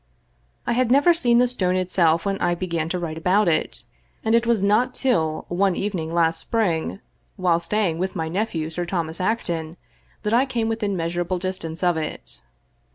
I 0.65 0.73
had 0.73 0.89
never 0.89 1.13
seen 1.13 1.37
the 1.37 1.47
stone 1.47 1.75
itself 1.75 2.25
when 2.25 2.41
I 2.41 2.55
began 2.55 2.89
to 2.89 2.97
write 2.97 3.19
about 3.19 3.47
it, 3.47 3.83
and 4.25 4.33
it 4.33 4.47
was 4.47 4.63
not 4.63 4.95
till 4.95 5.45
one 5.47 5.75
evening 5.75 6.11
last 6.11 6.39
spring, 6.39 7.01
while 7.35 7.59
staying 7.59 7.99
with 7.99 8.15
my 8.15 8.27
nephew. 8.27 8.71
Sir 8.71 8.87
Thomas 8.87 9.21
Acton, 9.21 9.77
that 10.23 10.33
I 10.33 10.47
came 10.47 10.67
within 10.69 10.97
measurable 10.97 11.37
distance 11.37 11.83
of 11.83 11.97
it. 11.97 12.41